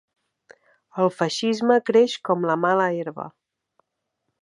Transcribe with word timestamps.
El 1.03 1.11
feixisme 1.17 1.79
creix 1.91 2.17
com 2.31 2.51
la 2.53 2.59
mala 2.65 2.91
herba. 2.99 3.31